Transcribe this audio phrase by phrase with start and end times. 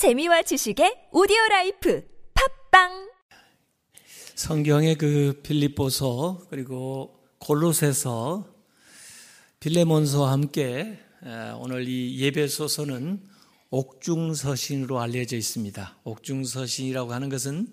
[0.00, 2.02] 재미와 지식의 오디오 life
[2.70, 3.10] 팟빵
[4.34, 8.46] 성경의 그 빌립보서 그리고 골로새서
[9.60, 10.98] 빌레몬서와 함께
[11.58, 13.28] 오늘 이 에베소서는
[13.68, 15.98] 옥중서신으로 알려져 있습니다.
[16.04, 17.68] 옥중서신이라고 하는 것은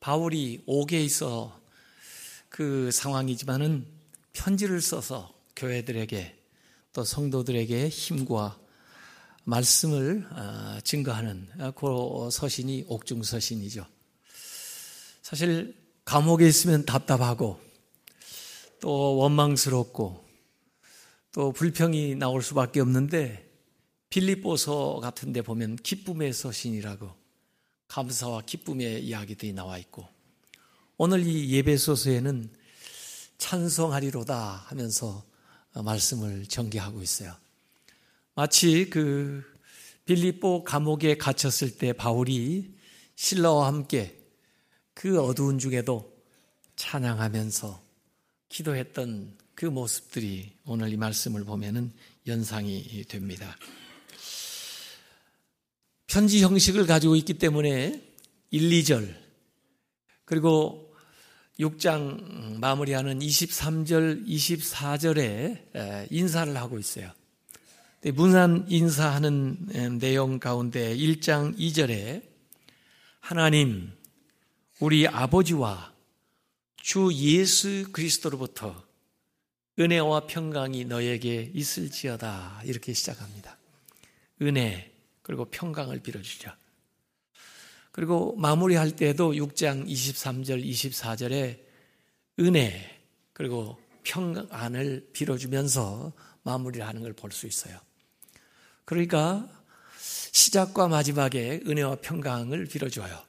[0.00, 1.58] 바울이 옥에 있어
[2.50, 3.86] 그 상황이지만은
[4.34, 6.36] 편지를 써서 교회들에게
[6.92, 8.67] 또 성도들에게 힘과
[9.48, 13.86] 말씀을 아, 증거하는 그 서신이 옥중 서신이죠.
[15.22, 17.58] 사실 감옥에 있으면 답답하고
[18.80, 20.22] 또 원망스럽고
[21.32, 23.50] 또 불평이 나올 수밖에 없는데
[24.10, 27.10] 빌립보서 같은 데 보면 기쁨의 서신이라고
[27.88, 30.06] 감사와 기쁨의 이야기들이 나와 있고
[30.98, 32.50] 오늘 이 예배소서에는
[33.38, 35.24] 찬송하리로다 하면서
[35.72, 37.34] 말씀을 전개하고 있어요.
[38.38, 39.42] 마치 그
[40.04, 42.72] 빌립보 감옥에 갇혔을 때 바울이
[43.16, 44.16] 신라와 함께
[44.94, 46.16] 그 어두운 중에도
[46.76, 47.82] 찬양하면서
[48.48, 51.92] 기도했던 그 모습들이 오늘 이 말씀을 보면은
[52.28, 53.56] 연상이 됩니다.
[56.06, 58.00] 편지 형식을 가지고 있기 때문에
[58.52, 59.16] 1, 2절
[60.24, 60.94] 그리고
[61.58, 67.10] 6장 마무리하는 23절, 24절에 인사를 하고 있어요.
[68.04, 72.22] 문안 인사하는 내용 가운데 1장 2절에
[73.18, 73.92] 하나님,
[74.78, 75.92] 우리 아버지와
[76.76, 78.84] 주 예수 그리스도로부터
[79.80, 82.62] 은혜와 평강이 너에게 있을지어다.
[82.64, 83.58] 이렇게 시작합니다.
[84.42, 86.52] 은혜, 그리고 평강을 빌어주죠.
[87.90, 91.58] 그리고 마무리할 때도 6장 23절, 24절에
[92.38, 93.00] 은혜,
[93.32, 96.12] 그리고 평안을 빌어주면서
[96.44, 97.87] 마무리를 하는 걸 볼 수 있어요.
[98.88, 99.46] 그러니까
[100.32, 103.22] 시작과 마지막에 은혜와 평강을 빌어줘요.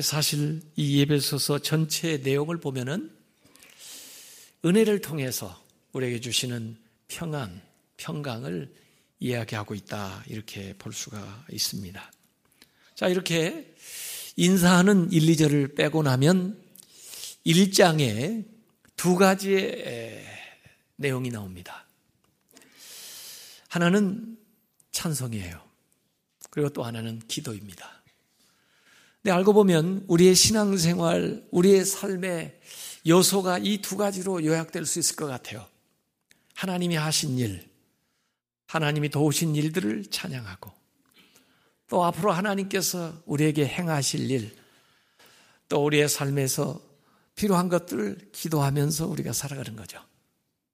[0.00, 3.10] 사실 이 예배소서 전체 내용을 보면은
[4.64, 6.76] 은혜를 통해서 우리에게 주시는
[7.08, 7.60] 평안,
[7.96, 8.72] 평강을
[9.18, 10.22] 이야기하고 있다.
[10.28, 12.12] 이렇게 볼 수가 있습니다.
[12.94, 13.74] 자, 이렇게
[14.36, 16.56] 인사하는 1, 2절을 빼고 나면
[17.44, 18.46] 1장에
[18.94, 20.24] 두 가지의
[20.94, 21.85] 내용이 나옵니다.
[23.68, 24.38] 하나는
[24.92, 25.60] 찬성이에요.
[26.50, 28.02] 그리고 또 하나는 기도입니다.
[29.22, 32.60] 근데 알고 보면 우리의 신앙생활, 우리의 삶의
[33.06, 35.66] 요소가 이 두 가지로 요약될 수 있을 것 같아요.
[36.54, 37.68] 하나님이 하신 일,
[38.66, 40.72] 하나님이 도우신 일들을 찬양하고
[41.88, 44.56] 또 앞으로 하나님께서 우리에게 행하실 일,
[45.68, 46.80] 또 우리의 삶에서
[47.34, 50.00] 필요한 것들을 기도하면서 우리가 살아가는 거죠.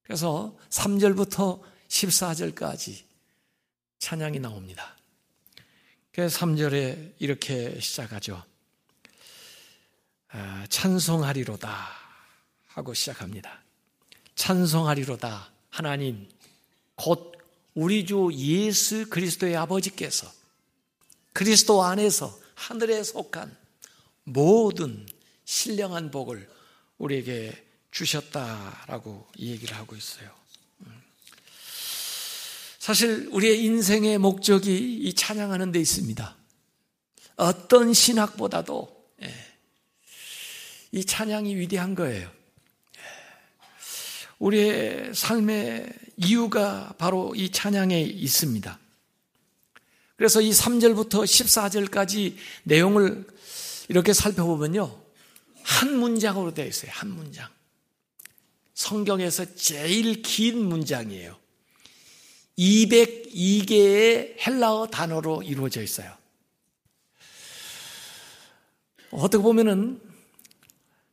[0.03, 1.61] 그래서 3절부터
[1.93, 3.03] 14절까지
[3.99, 4.97] 찬양이 나옵니다.
[6.11, 8.43] 그래서 3절에 이렇게 시작하죠.
[10.29, 11.89] 아, 찬송하리로다
[12.69, 13.63] 하고 시작합니다.
[14.35, 15.51] 찬송하리로다.
[15.69, 16.29] 하나님,
[16.95, 17.33] 곧
[17.75, 20.31] 우리 주 예수 그리스도의 아버지께서
[21.33, 23.55] 그리스도 안에서 하늘에 속한
[24.25, 25.07] 모든
[25.45, 26.51] 신령한 복을
[26.99, 30.42] 우리에게 주셨다라고 얘기를 하고 있어요.
[32.83, 36.37] 사실 우리의 인생의 목적이 이 찬양하는 데 있습니다.
[37.37, 39.33] 어떤 신학보다도 예,
[40.91, 42.29] 이 찬양이 위대한 거예요.
[42.29, 43.01] 예.
[44.41, 48.77] 우리의 삶의 이유가 바로 이 찬양에 있습니다.
[50.17, 53.25] 그래서 이 3절부터 14절까지 내용을
[53.91, 55.01] 이렇게 살펴보면요.
[55.63, 56.91] 한 문장으로 되어 있어요.
[56.93, 57.49] 한 문장.
[58.75, 61.42] 성경에서 제일 긴 문장이에요.
[62.59, 66.13] 202개의 헬라어 단어로 이루어져 있어요.
[69.11, 70.01] 어떻게 보면은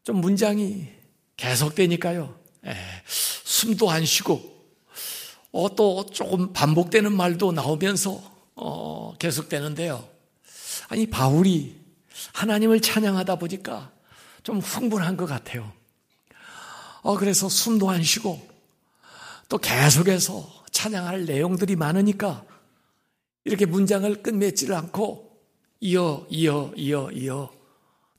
[0.04, 0.88] 좀 문장이
[1.38, 2.40] 계속되니까요.
[2.66, 4.58] 에, 예, 숨도 안 쉬고,
[5.52, 8.22] 어, 또 조금 반복되는 말도 나오면서,
[8.56, 10.08] 어, 계속되는데요.
[10.88, 11.80] 아니, 바울이
[12.34, 13.92] 하나님을 찬양하다 보니까
[14.44, 15.72] 좀 흥분한 것 같아요.
[17.02, 18.46] 어, 그래서 숨도 안 쉬고,
[19.50, 22.46] 또 계속해서 찬양할 내용들이 많으니까
[23.44, 25.28] 이렇게 문장을 끝맺지를 않고
[25.81, 27.51] 이어, 이어, 이어, 이어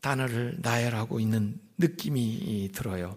[0.00, 3.16] 단어를 나열하고 있는 느낌이 들어요.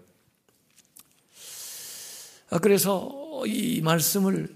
[2.51, 4.56] 아, 그래서 이 말씀을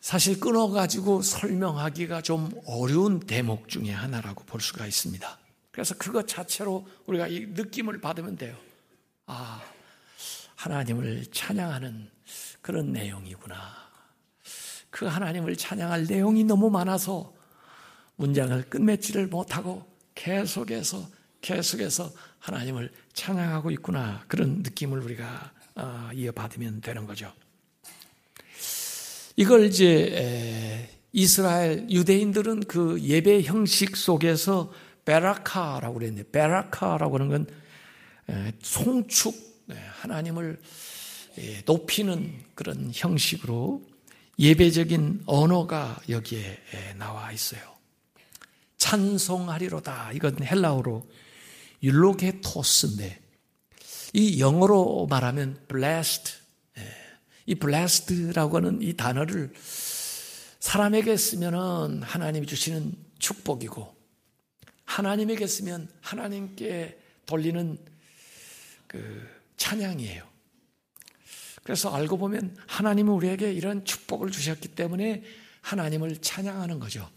[0.00, 5.38] 사실 끊어가지고 설명하기가 좀 어려운 대목 중에 하나라고 볼 수가 있습니다.
[5.70, 8.56] 그래서 그것 자체로 우리가 이 느낌을 받으면 돼요.
[9.24, 9.62] 아,
[10.56, 12.15] 하나님을 찬양하는
[12.60, 13.56] 그런 내용이구나.
[14.90, 17.34] 그 하나님을 찬양할 내용이 너무 많아서
[18.16, 21.06] 문장을 끝맺지를 못하고 계속해서
[21.42, 27.32] 계속해서 하나님을 찬양하고 있구나 그런 느낌을 우리가 어, 이어받으면 되는 거죠.
[29.36, 34.72] 이걸 이제 이스라엘 유대인들은 그 예배 형식 속에서
[35.04, 37.46] 베라카라고 그랬는데 베라카라고 하는 건
[38.62, 39.34] 송축
[39.66, 40.58] 네, 하나님을
[41.64, 43.82] 높이는 그런 형식으로
[44.38, 47.60] 예배적인 언어가 여기에 나와 있어요.
[48.78, 50.12] 찬송하리로다.
[50.12, 51.08] 이건 헬라어로
[51.82, 53.20] 율로게토스인데
[54.12, 56.34] 이 영어로 말하면 blessed.
[57.46, 59.52] 이 blessed라고 하는 이 단어를
[60.58, 63.94] 사람에게 쓰면은 하나님이 주시는 축복이고
[64.84, 67.78] 하나님에게 쓰면 하나님께 돌리는
[68.86, 70.35] 그 찬양이에요.
[71.66, 75.24] 그래서 알고 보면 하나님은 우리에게 이런 축복을 주셨기 때문에
[75.62, 77.10] 하나님을 찬양하는 거죠.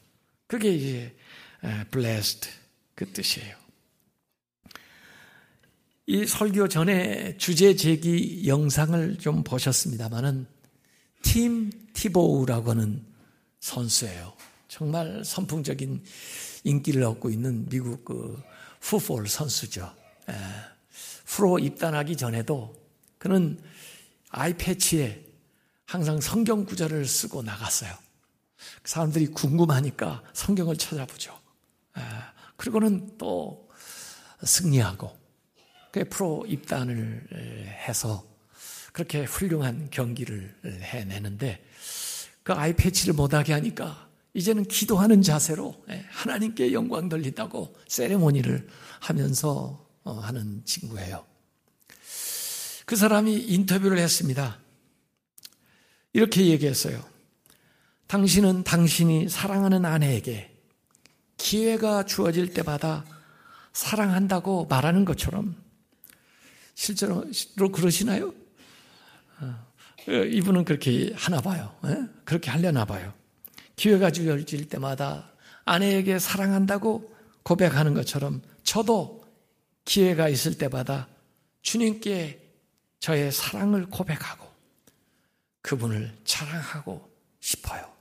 [0.47, 1.15] 그게 이제
[1.91, 2.49] blessed
[2.95, 3.55] 그 뜻이에요.
[6.07, 10.47] 이 설교 전에 주제 제기 영상을 좀 보셨습니다만은
[11.21, 13.05] 팀 티보우라고 하는
[13.59, 14.33] 선수예요.
[14.67, 16.03] 정말 선풍적인
[16.63, 18.41] 인기를 얻고 있는 미국 그
[18.79, 19.93] 푸볼 선수죠.
[20.27, 20.33] 에,
[21.25, 22.73] 프로 입단하기 전에도
[23.19, 23.59] 그는
[24.29, 25.25] 아이패치에
[25.85, 27.91] 항상 성경 구절을 쓰고 나갔어요.
[28.83, 31.37] 사람들이 궁금하니까 성경을 찾아보죠.
[31.97, 32.01] 에,
[32.55, 33.69] 그리고는 또
[34.43, 35.17] 승리하고
[35.91, 37.27] 그 프로 입단을
[37.87, 38.23] 해서
[38.93, 41.63] 그렇게 훌륭한 경기를 해내는데
[42.43, 48.67] 그 아이패치를 못하게 하니까 이제는 기도하는 자세로 하나님께 영광 돌린다고 세레모니를
[48.99, 51.28] 하면서 어, 하는 친구예요.
[52.89, 54.57] 그 사람이 인터뷰를 했습니다.
[56.12, 57.00] 이렇게 얘기했어요.
[58.07, 60.51] 당신은 당신이 사랑하는 아내에게
[61.38, 63.06] 기회가 주어질 때마다
[63.74, 65.56] 사랑한다고 말하는 것처럼
[66.74, 67.25] 실제로
[67.71, 68.33] 그러시나요?
[69.39, 71.75] 어, 이분은 그렇게 하나 봐요.
[72.25, 73.13] 그렇게 하려나 봐요.
[73.75, 75.31] 기회가 주어질 때마다
[75.65, 79.24] 아내에게 사랑한다고 고백하는 것처럼 저도
[79.85, 81.07] 기회가 있을 때마다
[81.62, 82.48] 주님께
[82.99, 84.47] 저의 사랑을 고백하고
[85.61, 87.09] 그분을 자랑하고
[87.39, 87.91] 싶어요.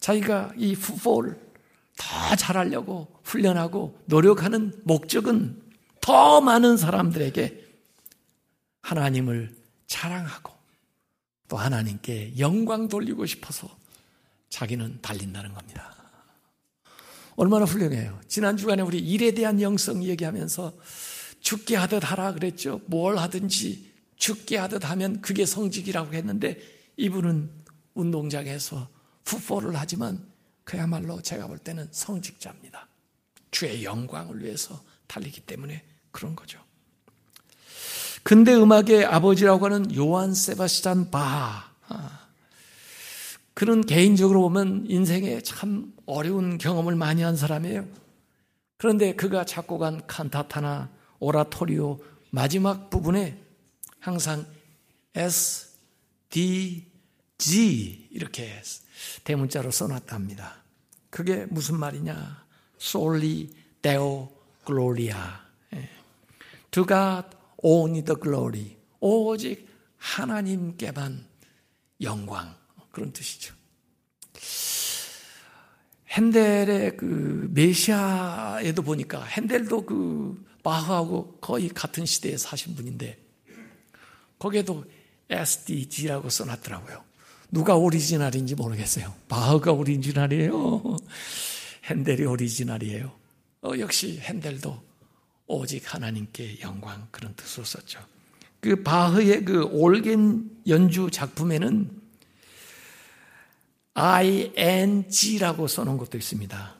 [0.00, 1.46] 자기가 이 풋볼
[1.96, 5.62] 더 잘하려고 훈련하고 노력하는 목적은
[6.00, 7.64] 더 많은 사람들에게
[8.82, 9.54] 하나님을
[9.86, 10.52] 자랑하고
[11.48, 13.68] 또 하나님께 영광 돌리고 싶어서
[14.48, 15.94] 자기는 달린다는 겁니다.
[17.36, 18.18] 얼마나 훌륭해요.
[18.28, 20.72] 지난 주간에 우리 일에 대한 영성 얘기하면서
[21.46, 22.80] 죽게 하듯 하라 그랬죠.
[22.86, 26.58] 뭘 하든지 죽게 하듯 하면 그게 성직이라고 했는데
[26.96, 27.48] 이분은
[27.94, 28.88] 운동장에서
[29.22, 30.26] 풋볼을 하지만
[30.64, 32.88] 그야말로 제가 볼 때는 성직자입니다.
[33.52, 36.58] 주의 영광을 위해서 달리기 때문에 그런 거죠.
[38.24, 41.70] 근대 음악의 아버지라고 하는 요한 세바스찬 바.
[41.86, 42.26] 아,
[43.54, 47.86] 그는 개인적으로 보면 인생에 참 어려운 경험을 많이 한 사람이에요.
[48.78, 51.98] 그런데 그가 작곡한 칸타타나 오라토리오
[52.30, 53.42] 마지막 부분에
[53.98, 54.46] 항상
[55.14, 55.70] S,
[56.30, 56.86] D,
[57.38, 58.62] G 이렇게
[59.24, 60.62] 대문자로 써놨답니다.
[61.10, 62.44] 그게 무슨 말이냐?
[62.78, 64.30] 솔리 데오
[64.64, 65.46] 글로리아.
[66.70, 68.76] To God only the glory.
[69.00, 71.26] 오직 하나님께만
[72.02, 72.54] 영광.
[72.90, 73.54] 그런 뜻이죠.
[76.10, 83.16] 핸델의 그 메시아에도 보니까 핸델도 그 바흐하고 거의 같은 시대에 사신 분인데
[84.36, 84.84] 거기에도
[85.30, 87.04] SDG라고 써놨더라고요.
[87.52, 89.14] 누가 오리지널인지 모르겠어요.
[89.28, 90.96] 바흐가 오리지널이에요.
[91.84, 93.12] 핸델이 오리지널이에요.
[93.62, 94.82] 어, 역시 핸델도
[95.46, 98.00] 오직 하나님께 영광 그런 뜻으로 썼죠.
[98.58, 101.88] 그 바흐의 그 올겐 연주 작품에는
[103.94, 106.74] ing라고 써놓은 것도 있습니다.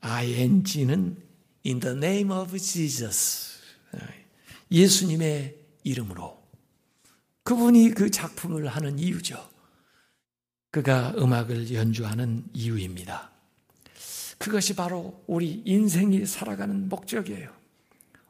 [0.00, 1.29] ing는
[1.66, 3.60] in the name of Jesus.
[4.70, 6.40] 예수님의 이름으로.
[7.42, 9.48] 그분이 그 작품을 하는 이유죠.
[10.70, 13.30] 그가 음악을 연주하는 이유입니다.
[14.38, 17.50] 그것이 바로 우리 인생이 살아가는 목적이에요.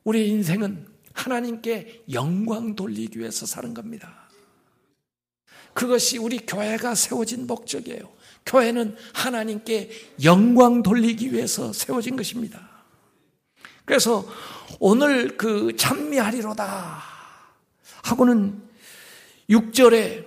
[0.04, 4.28] 우리 인생은 하나님께 영광 돌리기 위해서 사는 겁니다.
[5.74, 8.10] 그것이 우리 교회가 세워진 목적이에요.
[8.46, 9.90] 교회는 하나님께
[10.24, 12.69] 영광 돌리기 위해서 세워진 것입니다.
[13.90, 14.24] 그래서
[14.78, 17.02] 오늘 그 찬미하리로다
[18.04, 18.62] 하고는
[19.50, 20.24] 6절에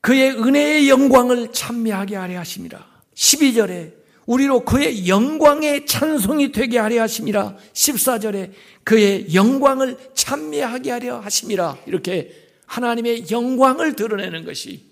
[0.00, 2.86] 그의 은혜의 영광을 찬미하게 하려 하십니다.
[3.16, 3.94] 12절에
[4.26, 8.52] 우리로 그의 영광의 찬송이 되게 하려 하심이라 14절에
[8.84, 12.32] 그의 영광을 찬미하게 하려 하심이라 이렇게
[12.66, 14.88] 하나님의 영광을 드러내는 것이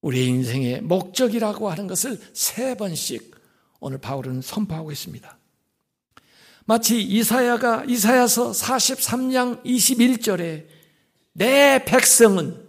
[0.00, 3.36] 우리의 인생의 목적이라고 하는 것을 세 번씩
[3.78, 5.38] 오늘 바울은 선포하고 있습니다.
[6.66, 10.66] 마치 이사야가 이사야서 43장 21절에
[11.32, 12.66] 내 백성은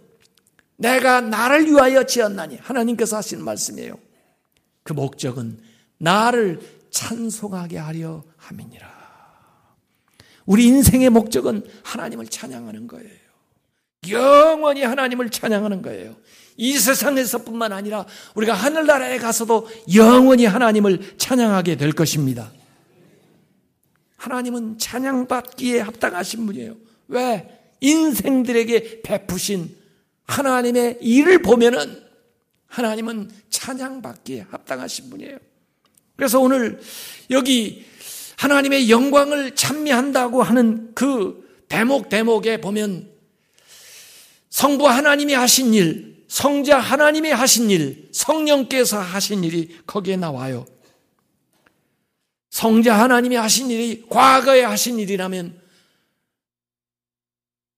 [0.76, 3.98] 내가 나를 위하여 지었나니 하나님께서 하시는 말씀이에요.
[4.84, 5.60] 그 목적은
[5.98, 8.88] 나를 찬송하게 하려 함이니라.
[10.46, 13.10] 우리 인생의 목적은 하나님을 찬양하는 거예요.
[14.08, 16.14] 영원히 하나님을 찬양하는 거예요.
[16.56, 22.52] 이 세상에서뿐만 아니라 우리가 하늘나라에 가서도 영원히 하나님을 찬양하게 될 것입니다.
[24.18, 26.76] 하나님은 찬양받기에 합당하신 분이에요.
[27.08, 27.58] 왜?
[27.80, 29.74] 인생들에게 베푸신
[30.26, 32.02] 하나님의 일을 보면은
[32.66, 35.38] 하나님은 찬양받기에 합당하신 분이에요.
[36.16, 36.80] 그래서 오늘
[37.30, 37.86] 여기
[38.36, 43.08] 하나님의 영광을 찬미한다고 하는 그 대목 대목에 보면
[44.50, 50.66] 성부 하나님이 하신 일, 성자 하나님이 하신 일, 성령께서 하신 일이 거기에 나와요.
[52.50, 55.60] 성자 하나님이 하신 일이 과거에 하신 일이라면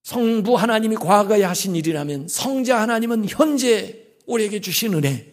[0.02, 5.32] 성부 하나님이 과거에 하신 일이라면 성자 하나님은 현재 우리에게 주신 은혜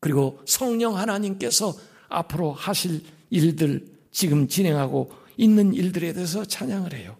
[0.00, 1.74] 그리고 성령 하나님께서
[2.08, 7.16] 앞으로 하실 일들 지금 진행하고 있는 일들에 대해서 찬양을 해요.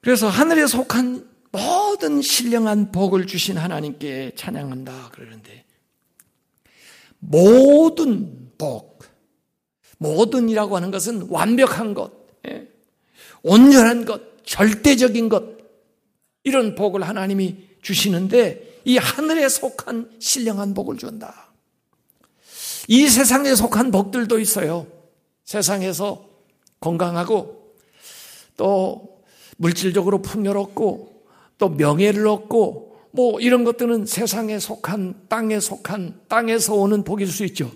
[0.00, 5.64] 그래서 하늘에 속한 모든 신령한 복을 주신 하나님께 찬양한다 그러는데
[7.18, 9.02] 모든 복,
[9.96, 12.12] 모든이라고 하는 것은 완벽한 것,
[12.46, 12.68] 예,
[13.42, 15.42] 온전한 것, 절대적인 것
[16.44, 21.52] 이런 복을 하나님이 주시는데 이 하늘에 속한 신령한 복을 준다.
[22.86, 24.86] 이 세상에 속한 복들도 있어요.
[25.44, 26.28] 세상에서
[26.80, 27.74] 건강하고
[28.56, 29.22] 또
[29.56, 31.24] 물질적으로 풍요롭고
[31.56, 37.70] 또 명예를 얻고 뭐 이런 것들은 세상에 속한 땅에 속한 땅에서 오는 복일 수 있죠.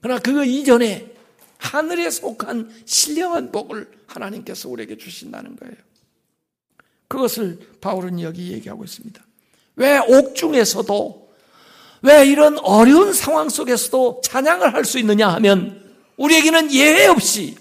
[0.00, 1.14] 그러나 그 이전에
[1.58, 5.74] 하늘에 속한 신령한 복을 하나님께서 우리에게 주신다는 거예요.
[7.08, 9.24] 그것을 바울은 여기 얘기하고 있습니다.
[9.76, 11.28] 왜 옥중에서도
[12.02, 17.56] 왜 이런 어려운 상황 속에서도 찬양을 할 수 있느냐 하면 우리에게는 예외 없이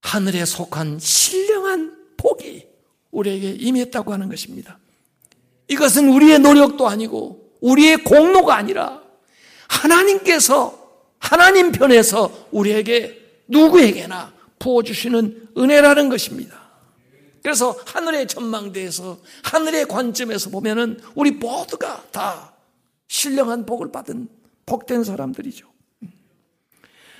[0.00, 2.66] 하늘에 속한 신령한 복이
[3.10, 4.78] 우리에게 임했다고 하는 것입니다.
[5.68, 9.01] 이것은 우리의 노력도 아니고 우리의 공로가 아니라
[9.72, 10.78] 하나님께서
[11.18, 16.60] 하나님 편에서 우리에게 누구에게나 부어주시는 은혜라는 것입니다.
[17.42, 22.54] 그래서 하늘의 전망대에서 하늘의 관점에서 보면은 우리 모두가 다
[23.08, 24.28] 신령한 복을 받은
[24.66, 25.66] 복된 사람들이죠.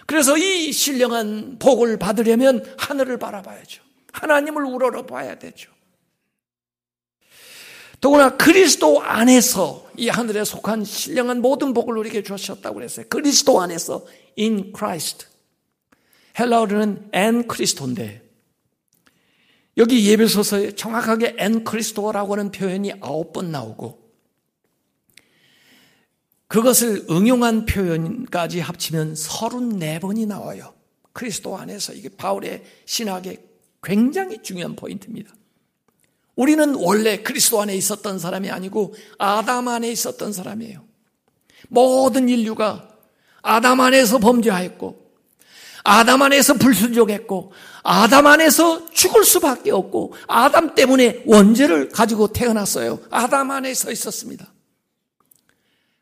[0.06, 3.82] 그래서 이 신령한 복을 받으려면 하늘을 바라봐야죠.
[4.12, 5.71] 하나님을 우러러 봐야 되죠.
[8.02, 13.06] 더구나 그리스도 안에서 이 하늘에 속한 신령한 모든 복을 우리에게 주셨다고 그랬어요.
[13.08, 14.04] 그리스도 안에서
[14.36, 15.26] in Christ.
[16.36, 18.20] 헬라어로는 엔 크리스토인데
[19.76, 24.02] 여기 예배소서에 정확하게 엔 크리스토라고 하는 표현이 아홉 번 나오고
[26.48, 30.74] 그것을 응용한 표현까지 합치면 34번이 나와요.
[31.12, 33.38] 그리스도 안에서 이게 바울의 신학의
[33.80, 35.32] 굉장히 중요한 포인트입니다.
[36.34, 40.84] 우리는 원래 그리스도 안에 있었던 사람이 아니고 아담 안에 있었던 사람이에요.
[41.68, 42.88] 모든 인류가
[43.42, 45.02] 아담 안에서 범죄하였고
[45.84, 53.00] 아담 안에서 불순종했고 아담 안에서 죽을 수밖에 없고 아담 때문에 원죄를 가지고 태어났어요.
[53.10, 54.46] 아담 안에 서 있었습니다.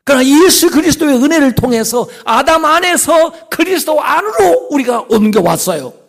[0.03, 6.00] 그러나 예수 그리스도의 은혜를 통해서 아담 안에서 그리스도 안으로 우리가 옮겨왔어요.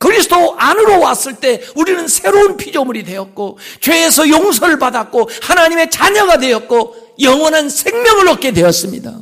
[0.00, 7.68] 그리스도 안으로 왔을 때 우리는 새로운 피조물이 되었고 죄에서 용서를 받았고 하나님의 자녀가 되었고 영원한
[7.68, 9.20] 생명을 얻게 되었습니다.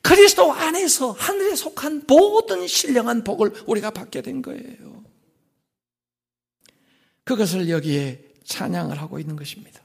[0.00, 5.04] 그리스도 안에서 하늘에 속한 모든 신령한 복을 우리가 받게 된 거예요.
[7.24, 9.78] 그것을 여기에 찬양을 하고 있는 것입니다.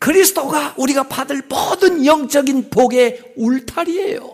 [0.00, 4.33] 그리스도가 우리가 받을 모든 영적인 복의 울타리예요.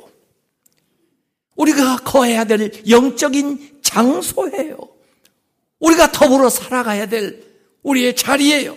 [1.61, 4.77] 우리가 거해야 될 영적인 장소예요.
[5.79, 7.43] 우리가 더불어 살아가야 될
[7.83, 8.77] 우리의 자리예요.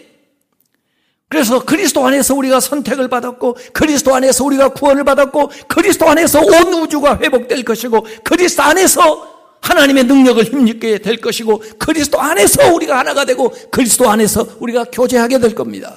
[1.30, 7.18] 그래서 그리스도 안에서 우리가 선택을 받았고 그리스도 안에서 우리가 구원을 받았고 그리스도 안에서 온 우주가
[7.18, 14.10] 회복될 것이고 그리스도 안에서 하나님의 능력을 힘입게 될 것이고 그리스도 안에서 우리가 하나가 되고 그리스도
[14.10, 15.96] 안에서 우리가 교제하게 될 겁니다.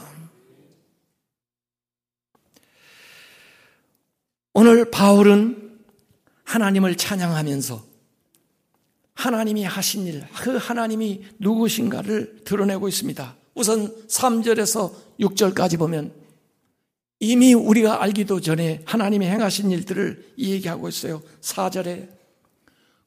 [4.54, 5.65] 오늘 바울은
[6.46, 7.84] 하나님을 찬양하면서
[9.14, 13.36] 하나님이 하신 일, 그 하나님이 누구신가를 드러내고 있습니다.
[13.54, 16.12] 우선 3절에서 6절까지 보면
[17.18, 21.22] 이미 우리가 알기도 전에 하나님이 행하신 일들을 얘기하고 있어요.
[21.40, 22.10] 4절에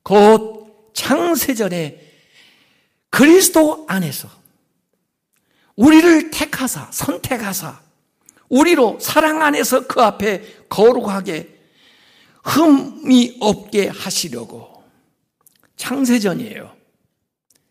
[0.03, 2.08] 곧 창세전에
[3.12, 4.27] 그리스도 안에서
[5.75, 7.79] 우리를 택하사 선택하사
[8.50, 11.58] 우리로 사랑 안에서 그 앞에 거룩하게
[12.43, 14.84] 흠이 없게 하시려고
[15.75, 16.75] 창세전이에요.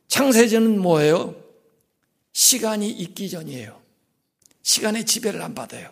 [0.08, 1.34] 창세전은 뭐예요?
[2.32, 3.78] 시간이 있기 전이에요.
[4.62, 5.90] 시간의 지배를 안 받아요.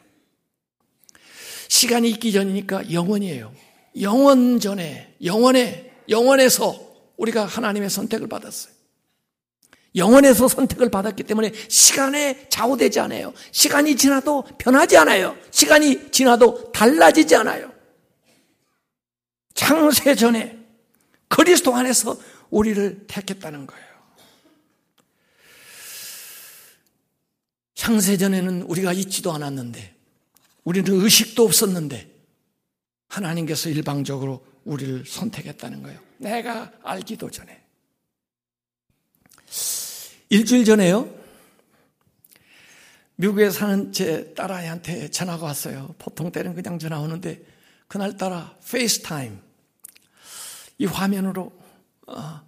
[1.68, 3.52] 시간이 있기 전이니까 영원이에요.
[4.00, 6.78] 영원 전에, 영원에, 영원에서
[7.16, 8.75] 우리가 하나님의 선택을 받았어요.
[9.97, 13.33] 영원에서 선택을 받았기 때문에 시간에 좌우되지 않아요.
[13.50, 15.37] 시간이 지나도 변하지 않아요.
[15.50, 17.73] 시간이 지나도 달라지지 않아요.
[19.56, 20.56] 창세 전에
[21.28, 22.16] 그리스도 안에서
[22.50, 23.86] 우리를 택했다는 거예요.
[27.75, 29.94] 창세 전에는 우리가 있지도 않았는데,
[30.64, 32.08] 우리는 의식도 없었는데,
[33.08, 36.00] 하나님께서 일방적으로 우리를 선택했다는 거예요.
[36.18, 37.64] 내가 알기도 전에.
[40.28, 41.12] 일주일 전에요.
[43.16, 45.94] 미국에 사는 제 딸아이한테 전화가 왔어요.
[45.98, 47.42] 보통 때는 그냥 전화 오는데
[47.88, 49.45] 그날따라 페이스타임
[50.78, 51.52] 이 화면으로
[52.06, 52.40] 어,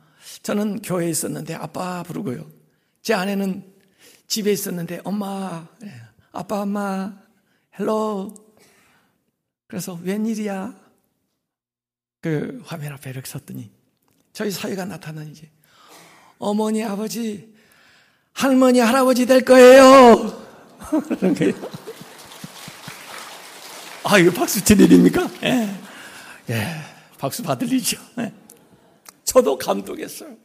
[0.43, 2.47] 저는 교회에 있었는데 아빠 부르고요.
[3.03, 3.65] 제 아내는
[4.27, 5.93] 집에 있었는데 엄마, 예,
[6.33, 7.19] 아빠, 엄마,
[7.79, 8.35] hello.
[9.67, 10.75] 그래서 웬일이야?
[12.21, 13.71] 그 화면 앞에 이렇게 섰더니
[14.33, 15.51] 저희 사위가 나타나는지
[16.39, 17.55] 어머니, 아버지,
[18.33, 20.47] 할머니, 할아버지 될 거예요.
[21.19, 21.55] 그런 거예요.
[24.05, 25.29] 아, 이거 박수 칠 일입니까?
[25.43, 25.69] 예.
[26.51, 26.98] 예.
[27.19, 27.43] 박수.
[28.21, 28.33] 예.
[29.25, 30.37] 저도 감동했어요.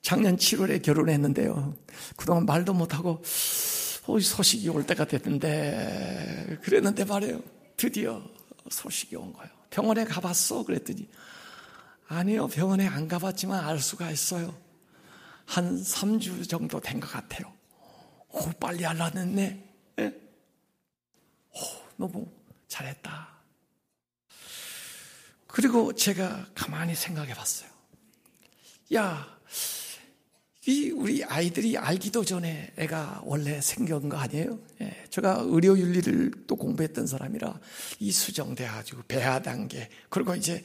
[0.00, 1.74] 작년 7월에 결혼했는데요.
[2.16, 3.22] 그동안 말도 못하고
[4.06, 7.40] 어, 소식이 올 때가 됐는데 그랬는데 말이에요.
[7.76, 8.22] 드디어
[8.70, 9.50] 소식이 온 거예요.
[9.70, 10.64] 병원에 가봤어?
[10.64, 11.08] 그랬더니
[12.08, 12.48] 아니요.
[12.48, 14.54] 병원에 안 가봤지만 알 수가 있어요.
[15.46, 17.52] 한 3주 정도 된 것 같아요.
[18.28, 19.64] 오, 빨리 알아냈네.
[20.00, 20.06] 예?
[21.54, 21.58] 오,
[21.96, 22.26] 너무
[22.68, 23.28] 잘했다.
[25.46, 27.70] 그리고 제가 가만히 생각해 봤어요.
[28.94, 29.38] 야,
[30.66, 34.60] 이 우리 아이들이 알기도 전에 애가 원래 생긴 거 아니에요?
[34.80, 37.58] 예, 제가 의료 윤리를 또 공부했던 사람이라
[37.98, 40.62] 이 수정돼 가지고 배아 단계 그리고 이제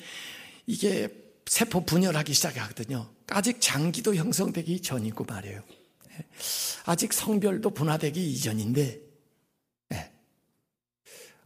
[0.67, 1.09] 이게
[1.47, 3.09] 세포 분열하기 시작하거든요.
[3.29, 5.63] 아직 장기도 형성되기 전이고 말이에요.
[6.11, 6.25] 예,
[6.85, 9.06] 아직 성별도 분화되기 이전인데 예,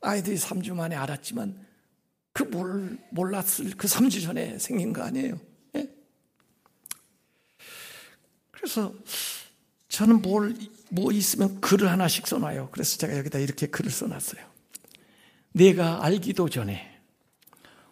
[0.02, 1.66] 아이들이 3주 만에 알았지만
[2.34, 5.40] 그 몰, 몰랐을 그 3주 전에 생긴 거 아니에요.
[8.52, 8.94] 그래서
[9.88, 10.56] 저는 뭘,
[10.90, 12.70] 뭐 있으면 글을 하나씩 써놔요.
[12.72, 14.42] 그래서 제가 여기다 이렇게 글을 써놨어요.
[15.54, 16.92] 내가 알기도 전에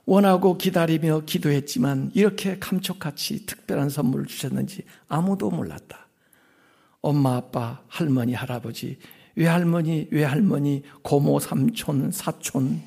[0.06, 6.08] 원하고 기다리며 기도했지만 이렇게 감촉같이 특별한 선물을 주셨는지 아무도 몰랐다.
[7.02, 9.00] 엄마, 아빠, 할머니, 할아버지,
[9.40, 12.82] 외할머니, 외할머니, 고모, 삼촌, 사촌,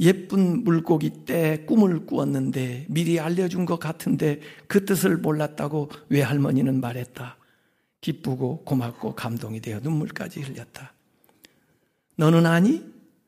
[0.00, 7.36] 예쁜 물고기 때 꿈을 꾸었는데 미리 알려준 것 같은데 그 뜻을 몰랐다고 외할머니는 말했다.
[8.00, 10.94] 기쁘고 고맙고 감동이 되어 눈물까지 흘렸다.
[12.16, 12.82] 너는 아니?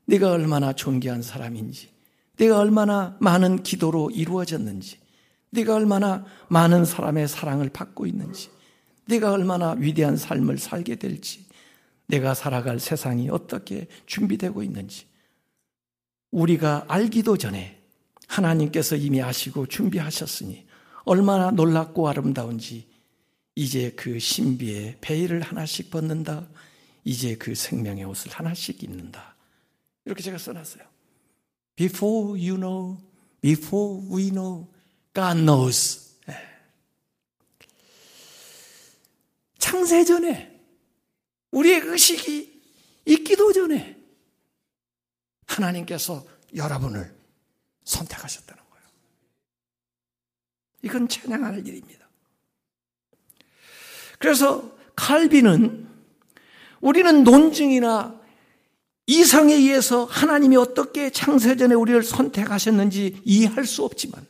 [0.07, 1.91] 네가 얼마나 존귀한 사람인지,
[2.39, 4.97] 네가 얼마나 많은 기도로 이루어졌는지,
[5.51, 8.49] 네가 얼마나 많은 사람의 사랑을 받고 있는지,
[9.07, 11.50] 네가 얼마나 위대한 삶을 살게 될지,
[12.11, 15.07] 내가 살아갈 세상이 어떻게 준비되고 있는지,
[16.31, 17.81] 우리가 알기도 전에
[18.27, 20.66] 하나님께서 이미 아시고 준비하셨으니
[21.05, 22.88] 얼마나 놀랍고 아름다운지
[23.57, 26.49] 이제 그 신비의 베일을 하나씩 벗는다.
[27.05, 29.35] 이제 그 생명의 옷을 하나씩 입는다.
[30.05, 30.85] 이렇게 제가 써놨어요.
[31.77, 32.99] Before you know,
[33.40, 34.68] before we know,
[35.14, 36.14] God knows.
[36.29, 36.35] 예.
[39.59, 40.50] 창세 전에
[41.51, 42.63] 우리의 의식이
[43.07, 43.97] 있기도 전에
[45.47, 47.13] 하나님께서 여러분을
[47.85, 48.85] 선택하셨다는 거예요.
[50.83, 52.09] 이건 찬양할 일입니다.
[54.19, 55.89] 그래서 칼빈은
[56.81, 58.21] 우리는 논증이나
[59.07, 64.25] 이상에 의해서 하나님이 어떻게 창세전에 우리를 선택하셨는지 이해할 수 없지만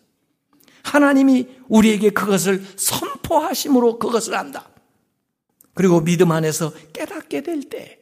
[0.83, 4.70] 하나님이 우리에게 그것을 선포하심으로 그것을 안다.
[5.81, 8.01] 그리고 믿음 안에서 깨닫게 될 때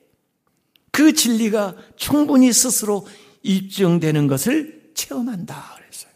[0.98, 3.06] 그 진리가 충분히 스스로
[3.44, 6.10] 입증되는 것을 체험한다 그랬어요.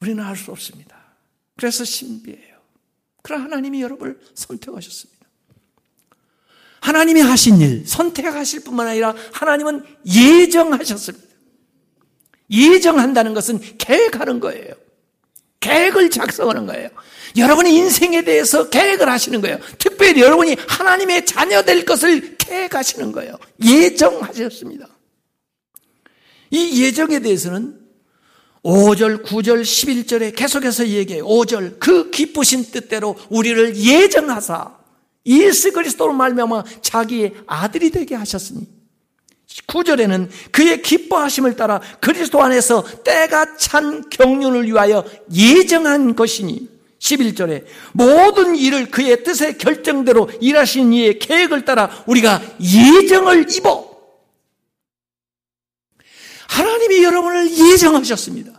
[0.00, 0.96] 우리는 알 수 없습니다.
[1.58, 2.56] 그래서 신비해요.
[3.22, 5.26] 그러나 하나님이 여러분을 선택하셨습니다.
[6.80, 11.28] 하나님이 하신 일, 선택하실 뿐만 아니라 하나님은 예정하셨습니다.
[12.50, 14.72] 예정한다는 것은 계획하는 거예요.
[15.60, 16.88] 계획을 작성하는 거예요.
[17.36, 19.58] 여러분의 인생에 대해서 계획을 하시는 거예요.
[19.78, 23.38] 특별히 여러분이 하나님의 자녀 될 것을 계획하시는 거예요.
[23.62, 24.88] 예정하셨습니다.
[26.50, 27.78] 이 예정에 대해서는
[28.62, 31.24] 5절, 9절, 11절에 계속해서 얘기해요.
[31.26, 34.76] 5절 그 기쁘신 뜻대로 우리를 예정하사
[35.26, 38.77] 예수 그리스도로 말미암아 자기의 아들이 되게 하셨으니
[39.66, 48.90] 9절에는 그의 기뻐하심을 따라 그리스도 안에서 때가 찬 경륜을 위하여 예정한 것이니 11절에 모든 일을
[48.90, 53.88] 그의 뜻의 결정대로 일하신 이의 계획을 따라 우리가 예정을 입어
[56.48, 58.58] 하나님이 여러분을 예정하셨습니다.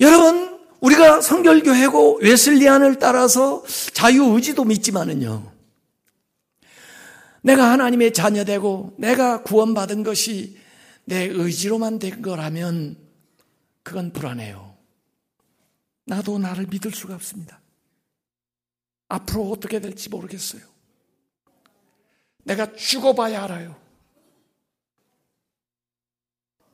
[0.00, 5.59] 여러분, 우리가 성결교회고 웨슬리안을 따라서 자유의지도 믿지만은요.
[7.42, 10.58] 내가 하나님의 자녀되고 내가 구원받은 것이
[11.04, 12.96] 내 의지로만 된 거라면
[13.82, 14.76] 그건 불안해요.
[16.04, 17.60] 나도 나를 믿을 수가 없습니다.
[19.08, 20.62] 앞으로 어떻게 될지 모르겠어요.
[22.44, 23.76] 내가 죽어봐야 알아요.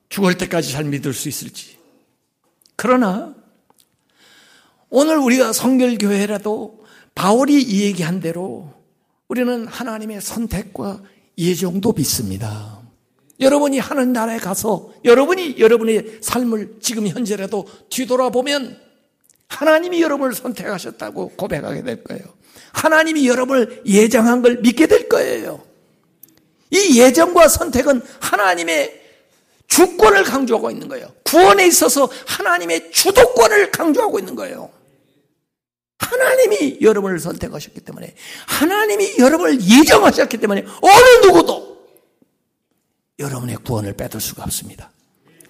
[0.09, 1.79] 죽을 때까지 잘 믿을 수 있을지.
[2.77, 3.35] 그러나
[4.89, 8.76] 오늘 우리가 성결교회라도 바울이 이 얘기한 대로
[9.29, 11.03] 우리는 하나님의 선택과
[11.39, 12.81] 예정도 믿습니다.
[13.41, 18.81] 여러분이 하는 나라에 가서 여러분이 여러분의 삶을 지금 현재라도 뒤돌아보면
[19.49, 22.23] 하나님이 여러분을 선택하셨다고 고백하게 될 거예요.
[22.73, 25.63] 하나님이 여러분을 예정한 걸 믿게 될 거예요.
[26.71, 29.03] 이 예정과 선택은 하나님의
[29.69, 31.13] 주권을 강조하고 있는 거예요.
[31.25, 34.71] 구원에 있어서 하나님의 주도권을 강조하고 있는 거예요.
[35.99, 38.15] 하나님이 여러분을 선택하셨기 때문에
[38.47, 41.77] 하나님이 여러분을 예정하셨기 때문에 어느 누구도
[43.19, 44.91] 여러분의 구원을 뺏을 수가 없습니다.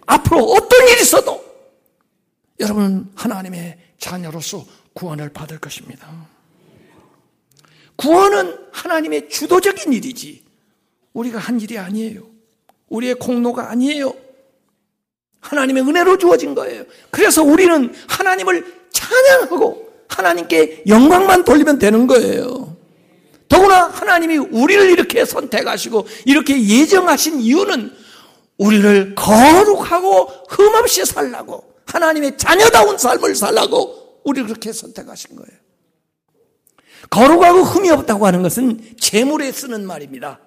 [0.06, 1.44] 앞으로 어떤 일이 있어도
[2.60, 6.08] 여러분은 하나님의 자녀로서 구원을 받을 것입니다.
[7.96, 10.44] 구원은 하나님의 주도적인 일이지
[11.12, 12.22] 우리가 한 일이 아니에요.
[12.88, 14.14] 우리의 공로가 아니에요.
[15.40, 16.84] 하나님의 은혜로 주어진 거예요.
[17.10, 22.76] 그래서 우리는 하나님을 찬양하고 하나님께 영광만 돌리면 되는 거예요.
[23.48, 27.92] 더구나 하나님이 우리를 이렇게 선택하시고 이렇게 예정하신 이유는
[28.58, 35.60] 우리를 거룩하고 흠없이 살라고 하나님의 자녀다운 삶을 살라고 우리를 그렇게 선택하신 거예요.
[37.10, 40.40] 거룩하고 흠이 없다고 하는 것은 재물에 쓰는 말입니다.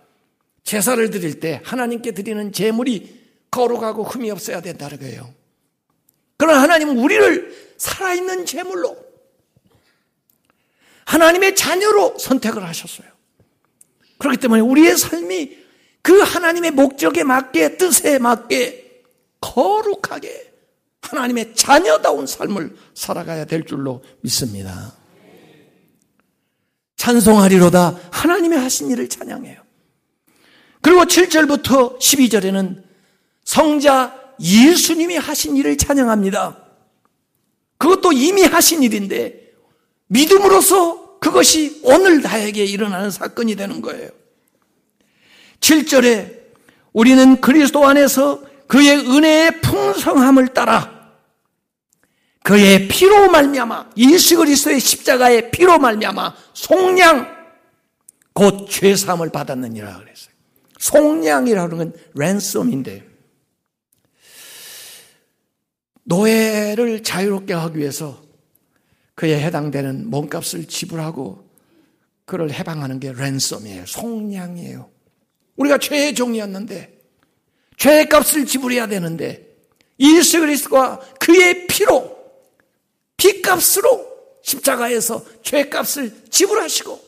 [0.63, 3.17] 제사를 드릴 때 하나님께 드리는 제물이
[3.50, 5.34] 거룩하고 흠이 없어야 된다는 거예요.
[6.38, 8.98] 그러나 하나님은 우리를 살아있는 제물로
[11.10, 13.08] 하나님의 자녀로 선택을 하셨어요.
[14.19, 15.58] 그렇기 때문에 우리의 삶이
[16.04, 19.02] 그 하나님의 목적에 맞게 뜻에 맞게
[19.41, 20.54] 거룩하게
[21.02, 24.93] 하나님의 자녀다운 삶을 살아가야 될 줄로 믿습니다.
[26.98, 29.63] 찬송하리로다 하나님의 하신 일을 찬양해요.
[30.82, 32.84] 그리고 7절부터 12절에는
[33.45, 36.65] 성자 예수님이 하신 일을 찬양합니다.
[37.80, 39.49] 그것도 이미 하신 일인데
[40.10, 44.10] 믿음으로써 그것이 오늘 나에게 일어나는 사건이 되는 거예요.
[45.60, 46.39] 7절에
[46.93, 51.00] 우리는 그리스도 안에서 그의 은혜의 풍성함을 따라
[52.43, 57.38] 그의 피로 말미암아 예수 그리스도의 십자가의 피로 말미암아 속량
[58.34, 60.34] 곧 죄사함을 받았느니라 그랬어요.
[60.78, 63.08] 속량이라는 건 랜섬인데
[66.04, 68.29] 노예를 자유롭게 하기 위해서
[69.20, 71.46] 그에 해당되는 몸값을 지불하고
[72.24, 73.86] 그를 해방하는 게 랜섬이에요.
[73.86, 74.90] 속량이에요.
[75.58, 77.02] 우리가 죄의 종이었는데
[77.76, 79.58] 죄의 값을 지불해야 되는데
[80.00, 82.18] 예수 그리스도가 그의 피로
[83.18, 84.08] 피값으로
[84.42, 87.02] 십자가에서 죄값을 지불하시고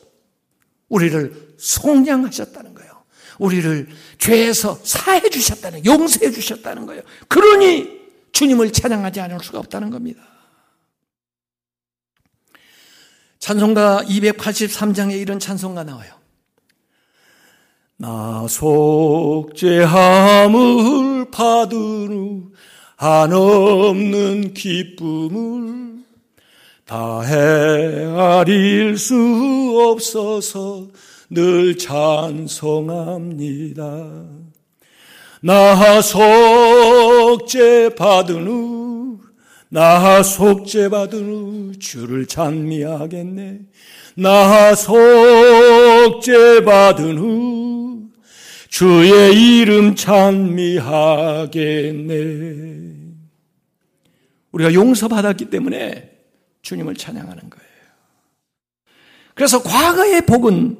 [0.90, 3.04] 우리를 속량하셨다는 거예요.
[3.38, 7.00] 우리를 죄에서 사해 주셨다는 용서해 주셨다는 거예요.
[7.28, 10.28] 그러니 주님을 찬양하지 않을 수가 없다는 겁니다.
[13.42, 16.12] 찬송가 283장에 이런 찬송가 나와요.
[17.96, 19.82] 나 속죄함을
[21.32, 22.52] 받은 후
[22.94, 26.04] 한없는 기쁨을
[26.84, 29.16] 다 헤아릴 수
[29.90, 30.86] 없어서
[31.28, 32.44] 늘 찬송합니다.
[35.40, 39.01] 나 속죄 받은 후,
[39.72, 43.60] 나 속죄 받은 후 주를 찬미하겠네.
[44.16, 48.02] 나 속죄 받은 후
[48.68, 50.52] 주의 이름 찬미하겠네.
[54.52, 56.18] 우리가 용서받았기 때문에
[56.60, 57.66] 주님을 찬양하는 거예요.
[59.34, 60.76] 그래서 과거의 복은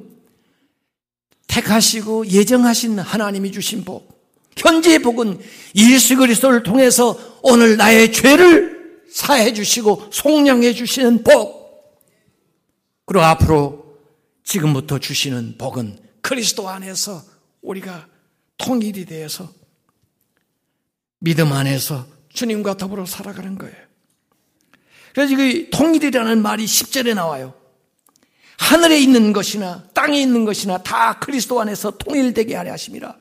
[1.47, 4.13] 택하시고 예정하신 하나님이 주신 복,
[4.55, 5.39] 현재의 복은
[5.77, 8.82] 예수 그리스도를 통해서 오늘 나의 죄를
[9.13, 12.01] 사해 주시고 속량해 주시는 복,
[13.05, 13.99] 그리고 앞으로
[14.43, 17.23] 지금부터 주시는 복은 그리스도 안에서
[17.61, 18.07] 우리가
[18.57, 19.53] 통일이 되어서
[21.19, 23.75] 믿음 안에서 주님과 더불어 살아가는 거예요.
[25.13, 27.53] 그래서 그 통일이라는 말이 10절에 나와요.
[28.57, 33.15] 하늘에 있는 것이나 땅에 있는 것이나 다 그리스도 안에서 통일되게 하려 하심이라.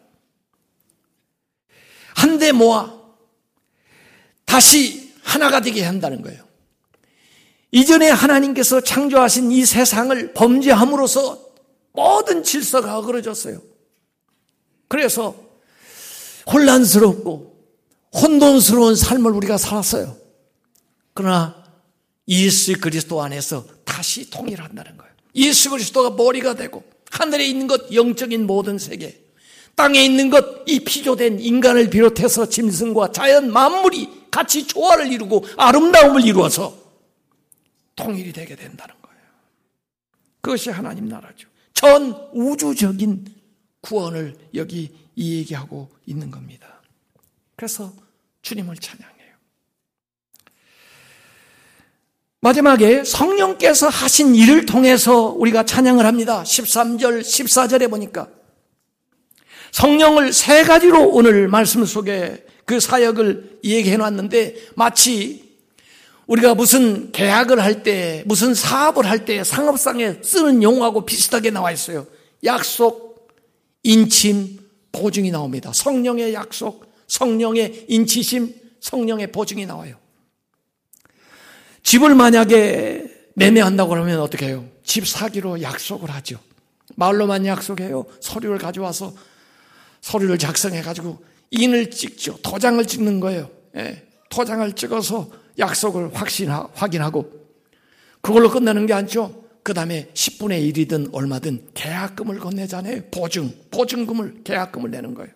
[2.14, 2.98] 한데 모아
[4.46, 6.42] 다시 하나가 되게 한다는 거예요.
[7.70, 11.40] 이전에 하나님께서 창조하신 이 세상을 범죄함으로써
[11.92, 13.60] 모든 질서가 어그러졌어요.
[14.88, 15.34] 그래서
[16.52, 17.52] 혼란스럽고
[18.14, 20.16] 혼돈스러운 삶을 우리가 살았어요.
[21.14, 21.64] 그러나
[22.28, 25.12] 예수 그리스도 안에서 다시 통일한다는 거예요.
[25.36, 29.22] 예수 그리스도가 머리가 되고 하늘에 있는 것 영적인 모든 세계,
[29.76, 36.76] 땅에 있는 것 이 피조된 인간을 비롯해서 짐승과 자연 만물이 같이 조화를 이루고 아름다움을 이루어서
[37.94, 39.20] 통일이 되게 된다는 거예요.
[40.40, 41.46] 그것이 하나님 나라죠.
[41.74, 43.26] 전 우주적인
[43.82, 46.80] 구원을 여기 이 얘기하고 있는 겁니다.
[47.54, 47.92] 그래서
[48.40, 49.12] 주님을 찬양해요.
[52.40, 56.42] 마지막에 성령께서 하신 일을 통해서 우리가 찬양을 합니다.
[56.42, 58.28] 13절, 14절에 보니까
[59.72, 65.52] 성령을 세 가지로 오늘 말씀 속에 그 사역을 얘기해 놨는데 마치
[66.26, 72.06] 우리가 무슨 계약을 할 때, 무슨 사업을 할 때 상업상에 쓰는 용어하고 비슷하게 나와 있어요.
[72.44, 73.28] 약속,
[73.82, 74.58] 인침,
[74.92, 75.72] 보증이 나옵니다.
[75.74, 79.96] 성령의 약속, 성령의 인치심, 성령의 보증이 나와요.
[81.82, 84.66] 집을 만약에 매매한다고 그러면 어떻게 해요?
[84.84, 86.38] 집 사기로 약속을 하죠.
[86.96, 88.06] 말로만 약속해요.
[88.20, 89.14] 서류를 가져와서
[90.00, 92.38] 서류를 작성해가지고 인을 찍죠.
[92.42, 93.48] 도장을 찍는 거예요.
[93.76, 97.30] 예, 도장을 찍어서 약속을 확신하, 확인하고
[98.20, 99.44] 그걸로 끝나는 게 아니죠.
[99.62, 103.02] 그 다음에 10분의 1이든 얼마든 계약금을 건네잖아요.
[103.10, 105.30] 보증, 보증금을, 계약금을 내는 거예요.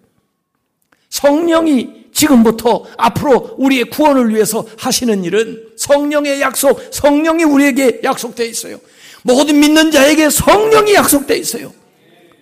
[1.11, 8.81] 성령이 지금부터 앞으로 우리의 구원을 위해서 하시는 일은 성령의 약속, 성령이 우리에게 약속되어 있어요.
[9.23, 11.73] 모든 믿는 자에게 성령이 약속되어 있어요.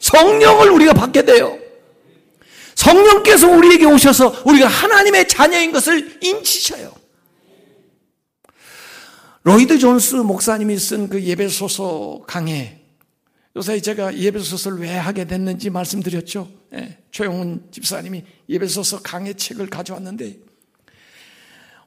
[0.00, 1.58] 성령을 우리가 받게 돼요.
[2.85, 6.92] 성령께서 우리에게 오셔서 우리가 하나님의 자녀인 것을 인치셔요.
[9.42, 12.81] 로이드 존스 목사님이 쓴 그 예배소서 강해.
[13.57, 16.51] 요새 제가 예배소서를 왜 하게 됐는지 말씀드렸죠.
[16.75, 20.38] 예, 최용훈 집사님이 예배소서 강해 책을 가져왔는데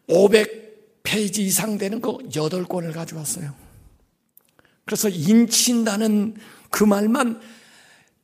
[0.10, 3.54] 500페이지 이상 되는 거 8권을 가져왔어요.
[4.86, 6.36] 그래서 인친다는
[6.72, 7.42] 그 말만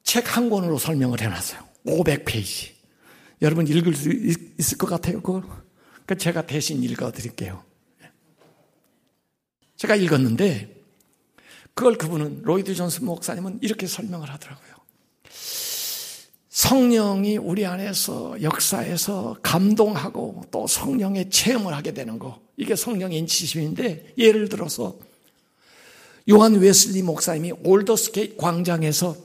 [0.04, 1.73] 책 한 권으로 설명을 해놨어요.
[1.86, 2.72] 500페이지.
[3.42, 5.42] 여러분 읽을 수 있을 것 같아요, 그걸?
[5.42, 7.64] 그러니까 제가 대신 읽어 드릴게요.
[9.76, 10.82] 제가 읽었는데
[11.74, 14.74] 그걸 그분은 로이드 존스 목사님은 이렇게 설명을 하더라고요.
[16.50, 22.40] 성령이 우리 안에서 역사에서 감동하고 또 성령의 체험을 하게 되는 거.
[22.58, 24.96] 이게 성령의 인치심인데 예를 들어서
[26.30, 29.18] 요한 웨슬리 목사님이 올더스케이 광장에서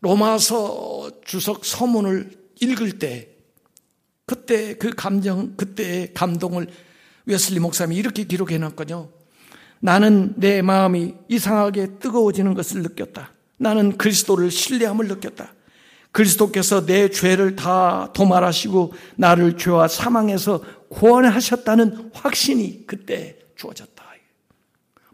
[0.00, 2.30] 로마서 주석 서문을
[2.60, 3.28] 읽을 때
[4.26, 6.68] 그때 그 감정, 그때의 감동을
[7.26, 9.08] 웨슬리 목사님이 이렇게 기록해 놨거든요.
[9.80, 13.32] 나는 내 마음이 이상하게 뜨거워지는 것을 느꼈다.
[13.58, 15.54] 나는 그리스도를 신뢰함을 느꼈다.
[16.12, 24.02] 그리스도께서 내 죄를 다 도말하시고 나를 죄와 사망에서 구원하셨다는 확신이 그때 주어졌다.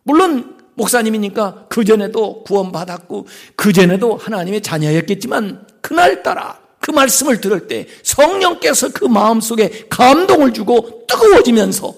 [0.03, 9.87] 물론 목사님이니까 그전에도 구원받았고 그전에도 하나님의 자녀였겠지만 그날따라 그 말씀을 들을 때 성령께서 그 마음속에
[9.91, 11.95] 감동을 주고 뜨거워지면서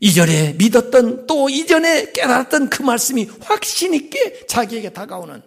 [0.00, 5.40] 이전에 믿었던 또 이전에 깨달았던 그 말씀이 확신 있게 자기에게 다가오는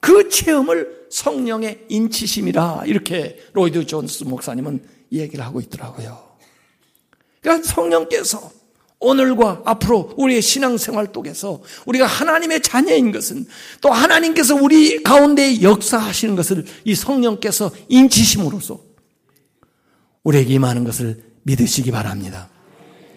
[0.00, 6.30] 그 체험을 성령의 인치심이라 이렇게 로이드 존스 목사님은 얘기를 하고 있더라고요.
[7.40, 8.59] 그러니까 성령께서
[9.00, 13.46] 오늘과 앞으로 우리의 신앙생활 속에서 우리가 하나님의 자녀인 것은
[13.80, 18.78] 또 하나님께서 우리 가운데 역사하시는 것을 이 성령께서 인치심으로써
[20.22, 22.50] 우리에게 임하는 것을 믿으시기 바랍니다.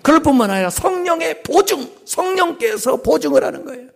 [0.01, 3.89] 그럴 뿐만 아니라 성령의 보증, 성령께서 보증을 하는 거예요.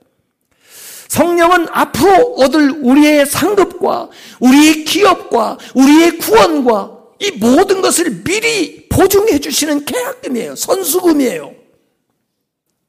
[1.08, 4.10] 성령은 앞으로 얻을 우리의 상급과
[4.41, 10.56] 우리의 기업과 우리의 구원과 이 모든 것을 미리 보증해 주시는 계약금이에요.
[10.56, 11.57] 선수금이에요.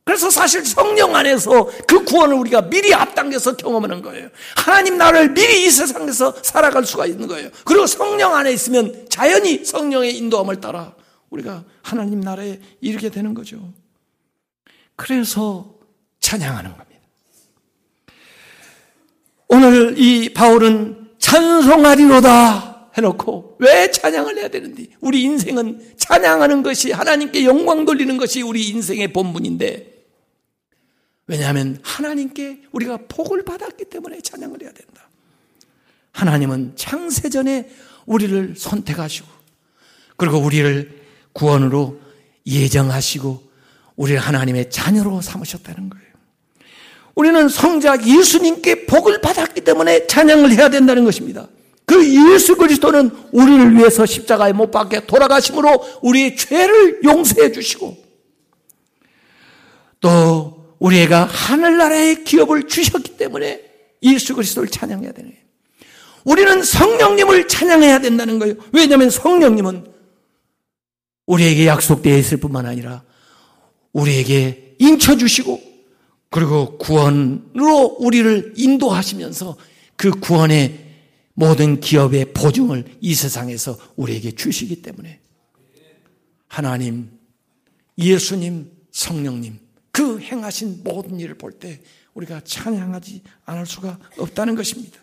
[0.08, 4.30] 그래서 사실 성령 안에서 그 구원을 우리가 미리 앞당겨서 경험하는 거예요.
[4.56, 7.50] 하나님 나를 미리 이 세상에서 살아갈 수가 있는 거예요.
[7.66, 10.94] 그리고 성령 안에 있으면 자연히 성령의 인도함을 따라
[11.28, 13.74] 우리가 하나님 나라에 이르게 되는 거죠.
[14.96, 15.74] 그래서
[16.20, 17.02] 찬양하는 겁니다.
[19.48, 27.84] 오늘 이 바울은 찬송하리로다 해놓고 왜 찬양을 해야 되는지 우리 인생은 찬양하는 것이 하나님께 영광
[27.84, 29.97] 돌리는 것이 우리 인생의 본분인데
[31.28, 35.08] 왜냐하면 하나님께 우리가 복을 받았기 때문에 찬양을 해야 된다.
[36.12, 37.70] 하나님은 창세전에
[38.06, 39.28] 우리를 선택하시고
[40.16, 40.98] 그리고 우리를
[41.34, 42.00] 구원으로
[42.46, 43.42] 예정하시고
[43.96, 46.08] 우리를 하나님의 자녀로 삼으셨다는 거예요.
[47.14, 51.46] 우리는 성자 예수님께 복을 받았기 때문에 찬양을 해야 된다는 것입니다.
[51.84, 57.96] 그 예수 그리스도는 우리를 위해서 십자가에 못 박혀 돌아가심으로 우리의 죄를 용서해 주시고
[60.00, 63.62] 또 우리가 하늘나라의 기업을 주셨기 때문에
[64.02, 65.44] 예수 그리스도를 찬양해야 되는 거예요.
[66.24, 68.54] 우리는 성령님을 찬양해야 된다는 거예요.
[68.72, 69.86] 왜냐하면 성령님은
[71.26, 73.02] 우리에게 약속되어 있을 뿐만 아니라
[73.92, 75.60] 우리에게 인쳐주시고
[76.30, 79.56] 그리고 구원으로 우리를 인도하시면서
[79.96, 80.86] 그 구원의
[81.34, 85.20] 모든 기업의 보증을 이 세상에서 우리에게 주시기 때문에
[86.46, 87.10] 하나님,
[87.96, 89.58] 예수님, 성령님
[89.98, 91.80] 그 행하신 모든 일을 볼 때
[92.14, 94.96] 우리가 찬양하지 않을 수가 없다는 것입니다.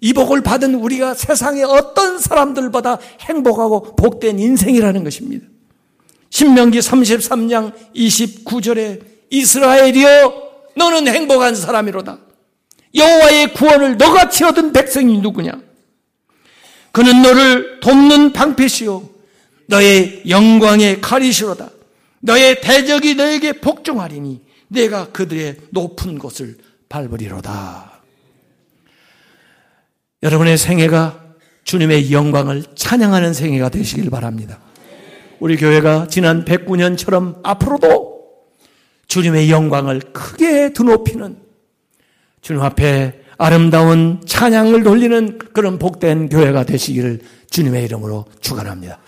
[0.00, 5.46] 이 복을 받은 우리가 세상의 어떤 사람들보다 행복하고 복된 인생이라는 것입니다.
[6.30, 10.42] 신명기 33장 29절에 이스라엘이여
[10.76, 12.18] 너는 행복한 사람이로다.
[12.96, 15.52] 여호와의 구원을 너같이 얻은 백성이 누구냐?
[16.90, 19.08] 그는 너를 돕는 방패시요
[19.66, 21.70] 너의 영광의 칼이시로다.
[22.26, 26.56] 너의 대적이 너에게 복종하리니 내가 그들의 높은 곳을
[26.88, 28.02] 밟으리로다.
[30.24, 31.24] 여러분의 생애가
[31.62, 34.58] 주님의 영광을 찬양하는 생애가 되시길 바랍니다.
[35.38, 38.16] 우리 교회가 지난 109년처럼 앞으로도
[39.06, 41.36] 주님의 영광을 크게 드높이는
[42.40, 48.98] 주님 앞에 아름다운 찬양을 돌리는 그런 복된 교회가 되시기를 주님의 이름으로 축원합니다.